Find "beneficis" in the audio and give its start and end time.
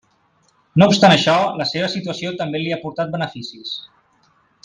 3.19-3.75